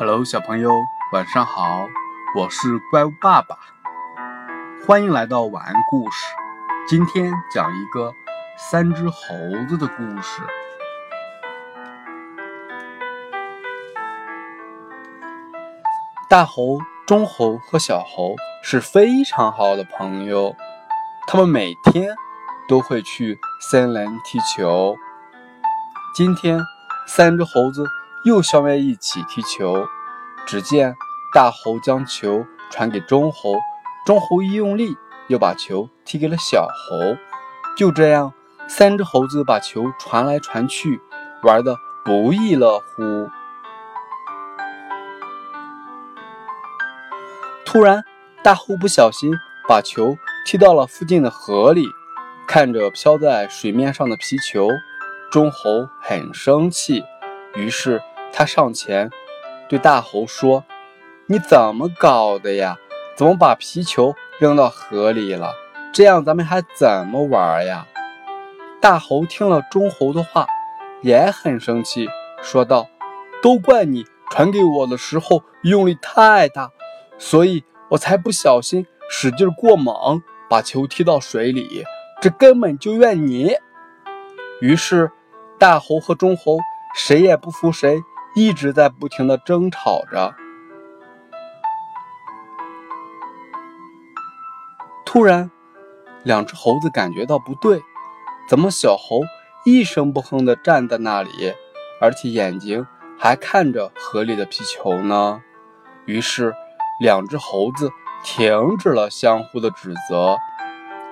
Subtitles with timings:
[0.00, 0.72] Hello，小朋友，
[1.12, 1.86] 晚上好，
[2.34, 3.58] 我是怪物爸爸，
[4.86, 6.24] 欢迎来到晚安故事。
[6.88, 8.14] 今天讲一个
[8.56, 9.36] 三只猴
[9.68, 10.40] 子的故事。
[16.30, 20.56] 大猴、中猴和小猴是非常好的朋友，
[21.26, 22.08] 他们每天
[22.66, 23.38] 都会去
[23.70, 24.96] 森林踢球。
[26.14, 26.58] 今天，
[27.06, 27.84] 三只猴子。
[28.22, 29.86] 又相约一起踢球，
[30.46, 30.94] 只见
[31.32, 33.54] 大猴将球传给中猴，
[34.04, 34.94] 中猴一用力，
[35.28, 37.16] 又把球踢给了小猴。
[37.78, 38.34] 就这样，
[38.68, 41.00] 三只猴子把球传来传去，
[41.44, 41.74] 玩的
[42.04, 43.30] 不亦乐乎。
[47.64, 48.04] 突然，
[48.42, 49.32] 大猴不小心
[49.66, 51.86] 把球踢到了附近的河里，
[52.46, 54.68] 看着飘在水面上的皮球，
[55.30, 57.02] 中猴很生气，
[57.54, 58.02] 于是。
[58.32, 59.10] 他上前
[59.68, 60.64] 对大猴说
[61.26, 62.78] ：“你怎么搞的呀？
[63.16, 65.52] 怎么把皮球扔到河里了？
[65.92, 67.86] 这样咱们还怎么玩呀？”
[68.80, 70.46] 大猴听了中猴的话，
[71.02, 72.08] 也很生气，
[72.40, 72.88] 说道
[73.42, 76.70] ：“都怪你传给我的时候用力太大，
[77.18, 81.84] 所以我才不小心使劲过猛，把球踢到水里。
[82.22, 83.54] 这根本就怨你。”
[84.62, 85.10] 于是，
[85.58, 86.58] 大猴和中猴
[86.94, 88.02] 谁也不服谁。
[88.34, 90.34] 一直在不停的争吵着。
[95.04, 95.50] 突然，
[96.22, 97.82] 两只猴子感觉到不对，
[98.48, 99.22] 怎么小猴
[99.64, 101.52] 一声不吭的站在那里，
[102.00, 102.86] 而且眼睛
[103.18, 105.42] 还看着河里的皮球呢？
[106.06, 106.54] 于是，
[107.00, 107.90] 两只猴子
[108.22, 110.38] 停止了相互的指责，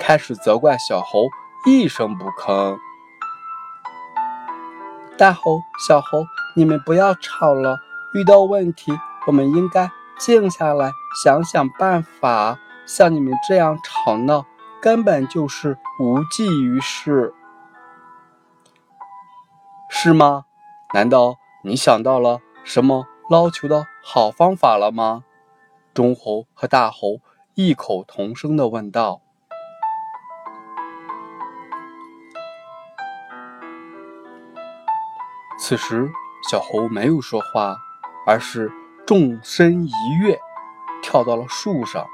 [0.00, 1.28] 开始责怪小猴
[1.64, 2.76] 一声不吭。
[5.16, 6.24] 大猴、小猴。
[6.56, 7.80] 你们不要吵了，
[8.14, 10.92] 遇到问题我们应该静下来
[11.24, 12.58] 想想办法。
[12.86, 14.44] 像你们这样吵闹，
[14.80, 17.32] 根本就是无济于事，
[19.88, 20.44] 是吗？
[20.92, 25.24] 难道你想到了什么捞球的好方法了吗？
[25.92, 27.20] 中猴和大猴
[27.54, 29.22] 异口同声地问道。
[35.58, 36.12] 此时。
[36.50, 37.78] 小猴没有说话，
[38.26, 38.70] 而是
[39.06, 39.90] 纵身一
[40.20, 40.38] 跃，
[41.02, 42.06] 跳到了树上。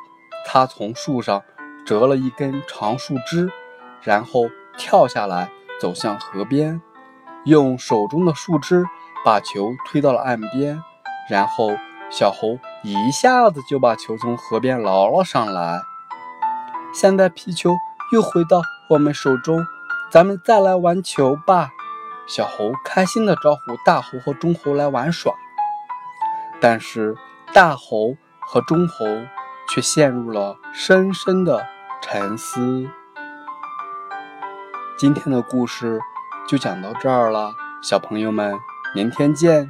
[0.46, 1.42] 他从树上
[1.84, 3.50] 折了一根长树枝，
[4.02, 4.42] 然后
[4.78, 6.80] 跳下来，走向河边，
[7.44, 8.84] 用手中的树枝
[9.24, 10.80] 把球推到了岸边。
[11.28, 11.70] 然后，
[12.10, 15.82] 小猴一下子就把球从河边捞了上来。
[16.94, 17.74] 现在皮球
[18.12, 19.64] 又回到我们手中，
[20.10, 21.70] 咱们再来玩球吧。
[22.30, 25.34] 小猴开心地招呼大猴和中猴来玩耍，
[26.60, 27.16] 但是
[27.52, 29.04] 大猴和中猴
[29.68, 31.66] 却陷入了深深的
[32.00, 32.88] 沉思。
[34.96, 35.98] 今天的故事
[36.46, 37.52] 就讲到这儿了，
[37.82, 38.56] 小朋友们，
[38.94, 39.68] 明天见。